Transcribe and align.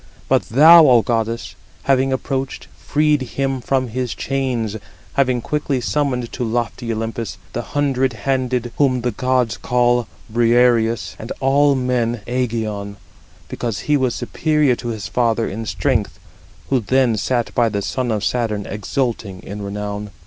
But 0.27 0.49
thou, 0.49 0.87
O 0.87 1.03
goddess, 1.03 1.53
having 1.83 2.11
approached, 2.11 2.65
freed 2.75 3.21
him 3.21 3.61
from 3.61 3.89
his 3.89 4.15
chains, 4.15 4.77
having 5.13 5.41
quickly 5.41 5.79
summoned 5.79 6.31
to 6.31 6.43
lofty 6.43 6.91
Olympus, 6.91 7.37
the 7.53 7.61
hundred 7.61 8.13
handed, 8.13 8.71
whom 8.79 9.01
the 9.01 9.11
gods 9.11 9.57
call 9.57 10.07
Briareus, 10.27 11.15
and 11.19 11.31
all 11.39 11.75
men 11.75 12.21
Ægeon, 12.25 12.95
because 13.47 13.81
he 13.81 13.95
was 13.95 14.15
superior 14.15 14.75
to 14.77 14.87
his 14.87 15.07
father 15.07 15.47
in 15.47 15.67
strength, 15.67 16.17
47 16.67 16.67
who 16.69 16.79
then 16.79 17.15
sat 17.15 17.53
by 17.53 17.69
the 17.69 17.83
son 17.83 18.09
of 18.09 18.23
Saturn, 18.23 18.65
exulting 18.65 19.43
in 19.43 19.61
renown. 19.61 20.09